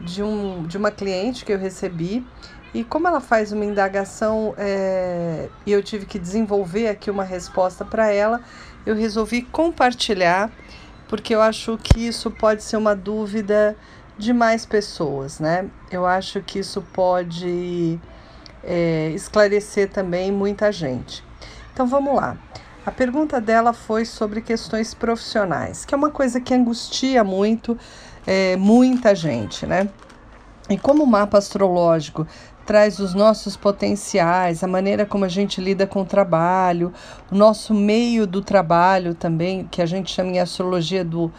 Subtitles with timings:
[0.00, 2.26] de, um, de uma cliente que eu recebi.
[2.72, 7.84] E como ela faz uma indagação é, e eu tive que desenvolver aqui uma resposta
[7.84, 8.40] para ela,
[8.84, 10.50] eu resolvi compartilhar,
[11.08, 13.76] porque eu acho que isso pode ser uma dúvida
[14.16, 15.68] de mais pessoas, né?
[15.90, 17.98] Eu acho que isso pode
[18.62, 21.24] é, esclarecer também muita gente.
[21.72, 22.36] Então vamos lá.
[22.86, 27.78] A pergunta dela foi sobre questões profissionais, que é uma coisa que angustia muito
[28.26, 29.88] é, muita gente, né?
[30.68, 32.26] E como o mapa astrológico
[32.64, 36.92] traz os nossos potenciais, a maneira como a gente lida com o trabalho,
[37.30, 41.30] o nosso meio do trabalho também, que a gente chama em astrologia do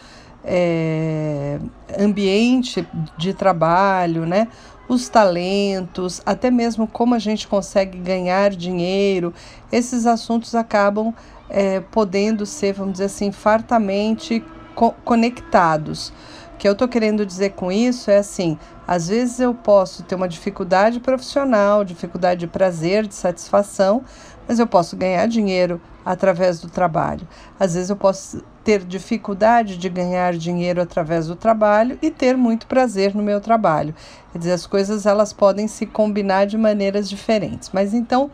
[0.43, 1.59] é,
[1.99, 4.47] ambiente de trabalho, né?
[4.87, 9.33] Os talentos, até mesmo como a gente consegue ganhar dinheiro,
[9.71, 11.11] esses assuntos acabam
[11.49, 14.43] é, podendo ser, vamos dizer assim, fartamente
[14.75, 16.13] co conectados.
[16.53, 18.57] O que eu estou querendo dizer com isso é assim:
[18.87, 24.03] às vezes eu posso ter uma dificuldade profissional, dificuldade de prazer, de satisfação,
[24.47, 27.27] mas eu posso ganhar dinheiro através do trabalho.
[27.59, 32.67] Às vezes eu posso ter dificuldade de ganhar dinheiro através do trabalho e ter muito
[32.67, 33.95] prazer no meu trabalho.
[34.31, 37.71] Quer dizer, as coisas elas podem se combinar de maneiras diferentes.
[37.73, 38.29] Mas então,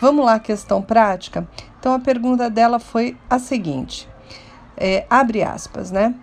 [0.00, 1.46] vamos lá, questão prática.
[1.80, 4.08] Então a pergunta dela foi a seguinte:
[4.76, 6.14] é, abre aspas, né?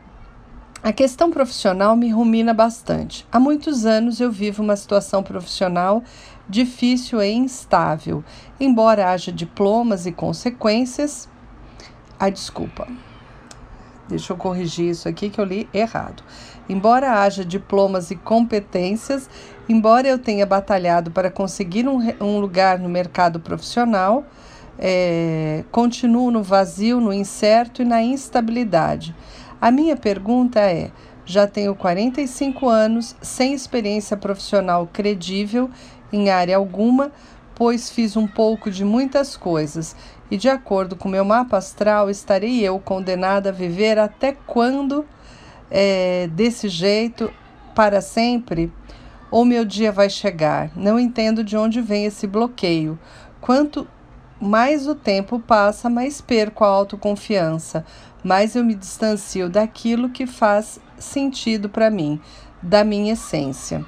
[0.83, 3.25] A questão profissional me rumina bastante.
[3.31, 6.03] Há muitos anos eu vivo uma situação profissional
[6.47, 8.23] difícil e instável,
[8.59, 11.27] embora haja diplomas e consequências.
[12.19, 12.88] Ah, desculpa.
[14.07, 16.23] Deixa eu corrigir isso aqui que eu li errado.
[16.69, 19.29] Embora haja diplomas e competências,
[19.67, 24.25] embora eu tenha batalhado para conseguir um, um lugar no mercado profissional,
[24.79, 29.13] é, continuo no vazio, no incerto e na instabilidade.
[29.59, 30.91] A minha pergunta é:
[31.25, 35.69] já tenho 45 anos, sem experiência profissional credível
[36.13, 37.12] em área alguma,
[37.56, 39.95] pois fiz um pouco de muitas coisas
[40.29, 45.06] e, de acordo com meu mapa astral, estarei eu condenada a viver até quando
[45.72, 47.34] é, desse jeito,
[47.74, 48.72] para sempre?
[49.29, 50.72] Ou meu dia vai chegar?
[50.75, 52.97] Não entendo de onde vem esse bloqueio.
[53.41, 53.88] Quanto
[54.39, 57.85] mais o tempo passa, mais perco a autoconfiança
[58.27, 62.19] mais eu me distancio daquilo que faz sentido para mim,
[62.61, 63.85] da minha essência.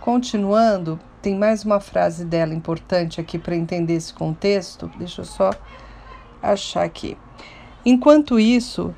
[0.00, 4.88] Continuando, tem mais uma frase dela importante aqui para entender esse contexto.
[4.96, 5.50] Deixa eu só
[6.40, 7.16] achar aqui.
[7.84, 8.94] Enquanto isso,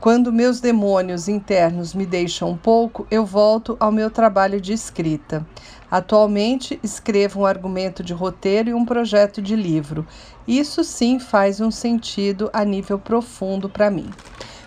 [0.00, 5.46] quando meus demônios internos me deixam um pouco, eu volto ao meu trabalho de escrita.
[5.90, 10.06] Atualmente escrevo um argumento de roteiro e um projeto de livro.
[10.48, 14.10] Isso sim faz um sentido a nível profundo para mim.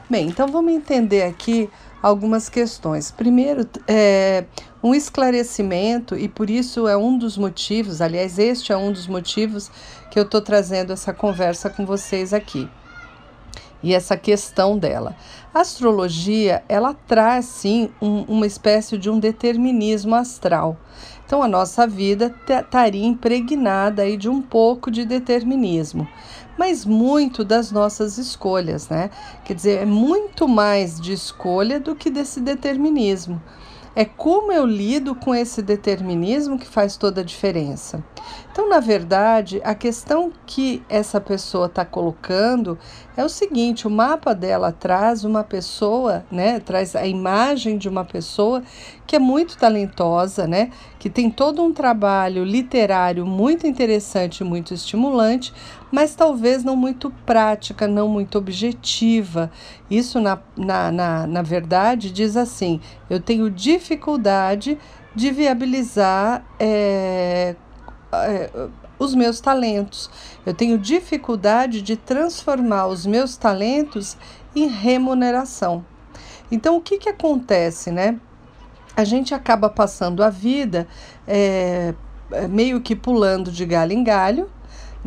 [0.10, 1.70] Bem, então vamos entender aqui
[2.02, 3.12] algumas questões.
[3.12, 4.46] Primeiro, é,
[4.82, 9.70] um esclarecimento, e por isso é um dos motivos, aliás, este é um dos motivos
[10.10, 12.70] que eu estou trazendo essa conversa com vocês aqui
[13.82, 15.16] e essa questão dela.
[15.54, 20.78] A astrologia, ela traz sim um, uma espécie de um determinismo astral.
[21.26, 26.08] Então a nossa vida estaria impregnada aí de um pouco de determinismo,
[26.58, 29.10] mas muito das nossas escolhas, né?
[29.44, 33.42] Quer dizer, é muito mais de escolha do que desse determinismo.
[34.00, 38.06] É como eu lido com esse determinismo que faz toda a diferença.
[38.52, 42.78] Então, na verdade, a questão que essa pessoa está colocando
[43.16, 46.60] é o seguinte: o mapa dela traz uma pessoa, né?
[46.60, 48.62] Traz a imagem de uma pessoa
[49.08, 50.70] que é muito talentosa, né?
[51.00, 55.52] Que tem todo um trabalho literário muito interessante, muito estimulante,
[55.92, 59.52] mas talvez não muito prática, não muito objetiva.
[59.90, 64.78] Isso, na, na, na, na verdade, diz assim: eu tenho dificuldade
[65.16, 67.56] de viabilizar é,
[68.12, 68.50] é,
[69.00, 70.10] os meus talentos.
[70.46, 74.18] Eu tenho dificuldade de transformar os meus talentos
[74.56, 75.86] em remuneração.
[76.52, 78.20] Então, o que, que acontece, né?
[78.96, 80.88] A gente acaba passando a vida
[81.28, 81.94] é,
[82.50, 84.50] meio que pulando de galho em galho,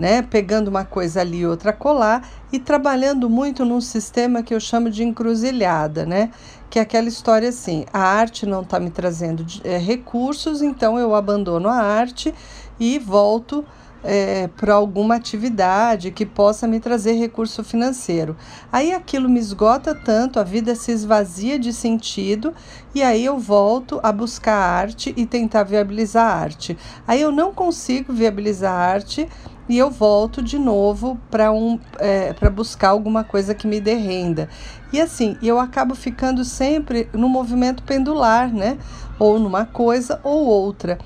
[0.01, 0.23] né?
[0.23, 5.05] Pegando uma coisa ali, outra colar e trabalhando muito num sistema que eu chamo de
[5.05, 6.31] encruzilhada, né?
[6.71, 11.15] Que é aquela história assim: a arte não está me trazendo é, recursos, então eu
[11.15, 12.35] abandono a arte
[12.81, 13.63] e volto
[14.03, 18.37] é, para alguma atividade que possa me trazer recurso financeiro.
[18.73, 22.55] Aí aquilo me esgota tanto, a vida se esvazia de sentido
[22.95, 26.77] e aí eu volto a buscar arte e tentar viabilizar arte.
[27.07, 29.29] Aí eu não consigo viabilizar arte
[29.71, 34.49] e eu volto de novo para um, é, buscar alguma coisa que me dê renda.
[34.93, 38.77] E assim, eu acabo ficando sempre no movimento pendular, né?
[39.17, 40.99] Ou numa coisa ou outra.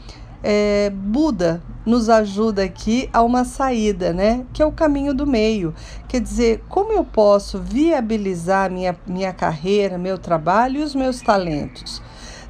[0.46, 4.44] É, Buda nos ajuda aqui a uma saída, né?
[4.52, 5.74] Que é o caminho do meio.
[6.06, 12.02] Quer dizer, como eu posso viabilizar minha, minha carreira, meu trabalho e os meus talentos?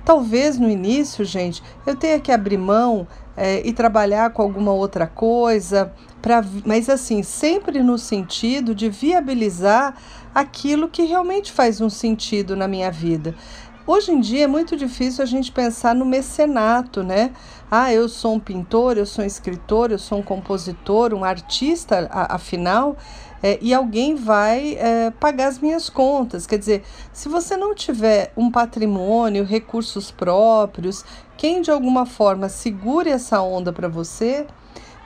[0.04, 3.06] Talvez no início, gente, eu tenha que abrir mão
[3.36, 9.94] é, e trabalhar com alguma outra coisa, pra, mas assim, sempre no sentido de viabilizar
[10.34, 13.34] aquilo que realmente faz um sentido na minha vida.
[13.86, 17.32] Hoje em dia é muito difícil a gente pensar no mecenato, né?
[17.70, 22.08] Ah, eu sou um pintor, eu sou um escritor, eu sou um compositor, um artista,
[22.10, 22.96] afinal,
[23.42, 26.46] é, e alguém vai é, pagar as minhas contas.
[26.46, 26.82] Quer dizer,
[27.12, 31.04] se você não tiver um patrimônio, recursos próprios,
[31.36, 34.46] quem de alguma forma segure essa onda para você,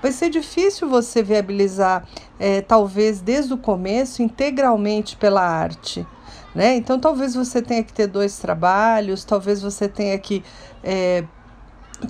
[0.00, 2.06] vai ser difícil você viabilizar,
[2.38, 6.06] é, talvez desde o começo, integralmente pela arte.
[6.58, 6.74] Né?
[6.74, 10.42] Então, talvez você tenha que ter dois trabalhos, talvez você tenha que
[10.82, 11.22] é,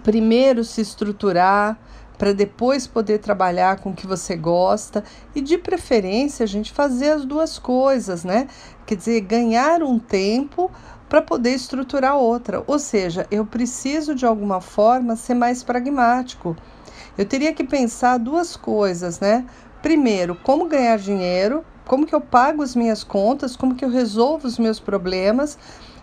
[0.02, 1.78] primeiro se estruturar
[2.16, 5.04] para depois poder trabalhar com o que você gosta
[5.34, 8.48] e de preferência a gente fazer as duas coisas, né?
[8.86, 10.70] Quer dizer, ganhar um tempo
[11.10, 12.64] para poder estruturar outra.
[12.66, 16.56] Ou seja, eu preciso de alguma forma ser mais pragmático.
[17.18, 19.44] Eu teria que pensar duas coisas, né?
[19.82, 24.46] Primeiro, como ganhar dinheiro, como que eu pago as minhas contas, como que eu resolvo
[24.46, 25.58] os meus problemas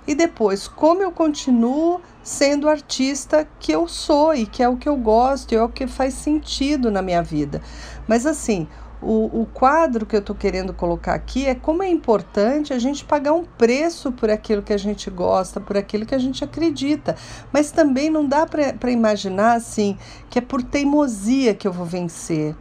[0.08, 4.90] e depois, como eu continuo sendo artista que eu sou e que é o que
[4.90, 7.62] eu gosto e é o que faz sentido na minha vida.
[8.08, 8.68] Mas assim,
[9.02, 13.06] o, o quadro que eu estou querendo colocar aqui é como é importante a gente
[13.06, 17.16] pagar um preço por aquilo que a gente gosta, por aquilo que a gente acredita.
[17.52, 19.98] Mas também não dá para imaginar assim
[20.30, 22.56] que é por teimosia que eu vou vencer.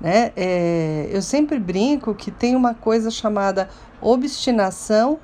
[0.00, 0.32] Né?
[0.36, 3.68] É, eu sempre brinco que tem uma coisa chamada
[4.00, 5.18] obstinação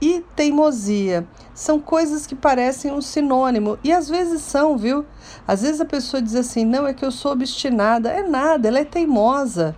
[0.00, 1.26] e teimosia.
[1.52, 5.04] São coisas que parecem um sinônimo e às vezes são, viu?
[5.46, 8.08] Às vezes a pessoa diz assim: não, é que eu sou obstinada.
[8.08, 9.76] É nada, ela é teimosa.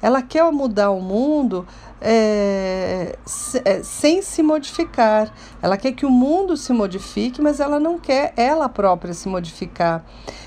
[0.00, 1.66] Ela quer mudar o mundo
[2.04, 3.16] é,
[3.82, 5.32] sem se modificar.
[5.62, 10.04] Ela quer que o mundo se modifique, mas ela não quer ela própria se modificar.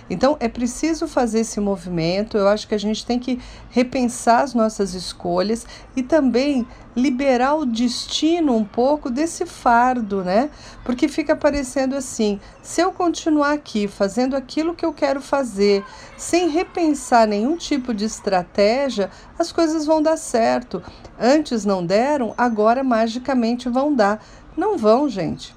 [0.10, 2.38] Então é preciso fazer esse movimento.
[2.38, 5.66] Eu acho que a gente tem que repensar as nossas escolhas
[5.96, 10.50] e também liberar o destino um pouco desse fardo, né?
[10.84, 15.84] Porque fica parecendo assim: se eu continuar aqui fazendo aquilo que eu quero fazer,
[16.16, 20.82] sem repensar nenhum tipo de estratégia, as coisas vão dar certo.
[21.20, 24.26] Antes não deram, agora magicamente vão dar.
[24.58, 25.54] Não vão, gente.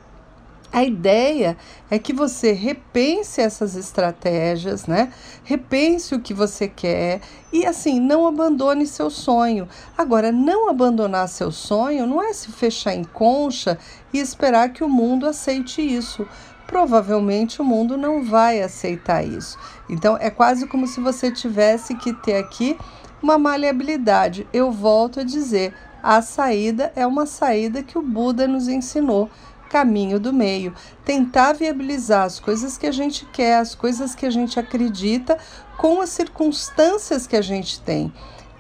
[0.71, 1.57] A ideia
[1.90, 5.11] é que você repense essas estratégias, né?
[5.42, 9.66] Repense o que você quer e assim, não abandone seu sonho.
[9.97, 13.78] Agora, não abandonar seu sonho não é se fechar em concha
[14.12, 16.28] e esperar que o mundo aceite isso.
[16.66, 19.59] Provavelmente o mundo não vai aceitar isso.
[19.88, 22.76] Então, é quase como se você tivesse que ter aqui
[23.23, 24.47] uma maleabilidade.
[24.53, 29.31] Eu volto a dizer, a saída é uma saída que o Buda nos ensinou
[29.69, 34.31] caminho do meio, tentar viabilizar as coisas que a gente quer, as coisas que a
[34.31, 35.39] gente acredita
[35.77, 38.13] com as circunstâncias que a gente tem.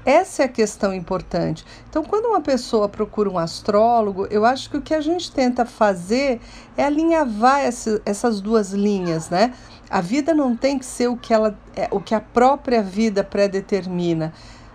[0.04, 1.66] Essa é a questão importante.
[1.90, 5.66] Então, quando uma pessoa procura um astrólogo, eu acho que o que a gente tenta
[5.66, 6.40] fazer
[6.76, 9.52] é alinhavar essa, essas duas linhas, né?
[9.90, 13.24] A vida não tem que ser o que, ela, é, o que a própria vida
[13.24, 14.32] predetermina.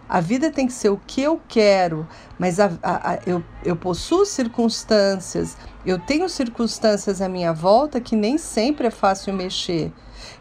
[0.10, 3.76] A vida tem que ser o que eu quero, mas a, a, a, eu, eu
[3.76, 9.92] possuo circunstâncias, eu tenho circunstâncias à minha volta que nem sempre é fácil mexer.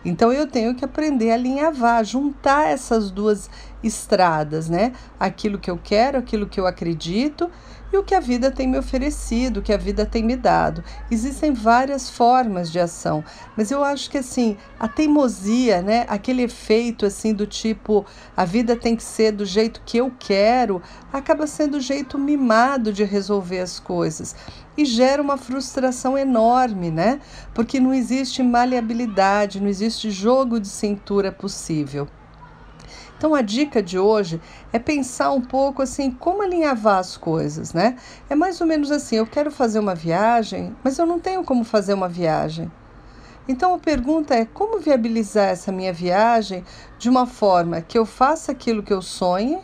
[0.05, 3.49] Então eu tenho que aprender a alinhavar, juntar essas duas
[3.83, 4.93] estradas, né?
[5.19, 7.50] Aquilo que eu quero, aquilo que eu acredito
[7.93, 10.83] e o que a vida tem me oferecido, o que a vida tem me dado.
[11.11, 13.23] Existem várias formas de ação,
[13.57, 18.07] mas eu acho que assim, a teimosia, né, aquele efeito assim do tipo
[18.37, 20.81] a vida tem que ser do jeito que eu quero,
[21.13, 24.35] acaba sendo o jeito mimado de resolver as coisas.
[24.77, 27.21] e gera uma frustração enorme, né?
[27.55, 32.09] Porque não existe maleabilidade, não existe jogo de cintura possível.
[33.23, 34.41] Então a dica de hoje
[34.73, 37.97] é pensar um pouco assim como alinhavar as coisas, né?
[38.29, 41.62] É mais ou menos assim, eu quero fazer uma viagem, mas eu não tenho como
[41.62, 42.69] fazer uma viagem.
[43.47, 46.64] Então a pergunta é como viabilizar essa minha viagem
[46.99, 49.57] de uma forma que eu faça aquilo que eu sonhe,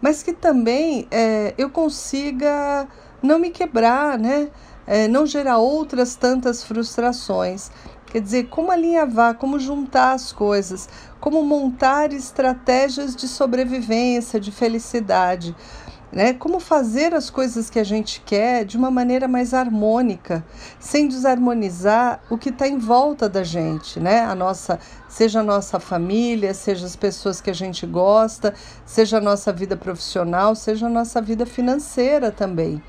[0.00, 2.88] mas que também é, eu consiga
[3.22, 4.48] não me quebrar, né?
[4.86, 7.70] É, não gerar outras tantas frustrações.
[8.14, 10.88] Quer dizer, como alinhavar, como juntar as coisas,
[11.24, 15.56] como montar estratégias de sobrevivência, de felicidade,
[16.12, 16.34] né?
[16.34, 20.44] Como fazer as coisas que a gente quer de uma maneira mais harmônica,
[20.78, 24.20] sem desarmonizar o que está em volta da gente, né?
[24.20, 24.78] A nossa,
[25.08, 28.52] seja a nossa família, seja as pessoas que a gente gosta,
[28.84, 32.82] seja a nossa vida profissional, seja a nossa vida financeira também.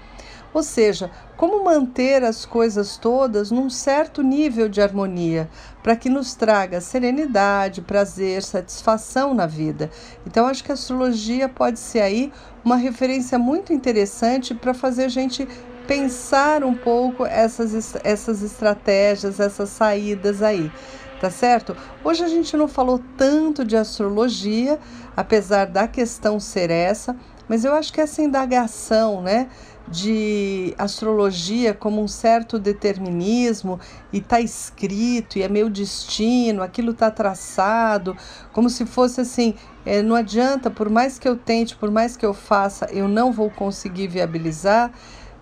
[0.55, 5.50] Ou seja, como manter as coisas todas num certo nível de harmonia,
[5.83, 9.91] para que nos traga serenidade, prazer, satisfação na vida.
[10.25, 12.31] Então, acho que a astrologia pode ser aí
[12.63, 15.45] uma referência muito interessante para fazer a gente
[15.85, 20.71] pensar um pouco essas, essas estratégias, essas saídas aí
[21.19, 21.75] tá certo?
[22.03, 24.77] Hoje a gente não falou tanto de astrologia,
[25.15, 27.15] apesar da questão ser essa,
[27.47, 29.47] mas eu acho que essa indagação, né,
[29.88, 33.80] de astrologia como um certo determinismo
[34.12, 38.18] e tá escrito e é meu destino, aquilo tá traçado,
[38.51, 39.54] como se fosse assim,
[39.86, 43.32] é, não adianta, por mais que eu tente, por mais que eu faça, eu não
[43.32, 44.92] vou conseguir viabilizar.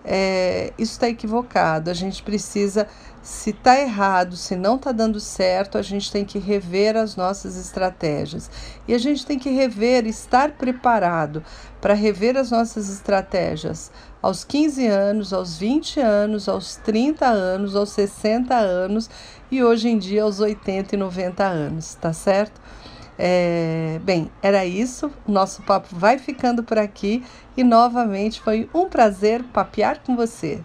[0.06, 1.90] É, isso está equivocado.
[1.90, 2.88] A gente precisa
[3.24, 7.56] se está errado, se não está dando certo, a gente tem que rever as nossas
[7.56, 8.52] estratégias.
[8.86, 11.42] E a gente tem que rever, estar preparado
[11.80, 13.90] para rever as nossas estratégias
[14.22, 19.10] aos 15 anos, aos 20 anos, aos 30 anos, aos 60 anos
[19.50, 22.60] e hoje em dia aos 80 e 90 anos, tá certo?
[23.18, 25.10] É, bem, era isso.
[25.26, 27.24] Nosso papo vai ficando por aqui
[27.56, 30.62] e novamente foi um prazer papear com você.